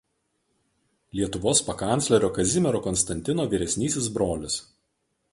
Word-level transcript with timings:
Lietuvos 1.17 1.59
pakanclerio 1.67 2.29
Kazimiero 2.37 2.81
Konstantino 2.87 3.45
vyresnysis 3.51 4.09
brolis. 4.17 4.57